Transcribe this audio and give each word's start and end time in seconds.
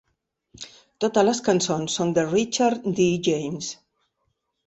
Totes 1.03 1.25
les 1.27 1.41
cançons 1.49 1.97
són 2.01 2.15
de 2.17 2.25
Richard 2.31 2.87
D. 3.01 3.07
James. 3.29 3.71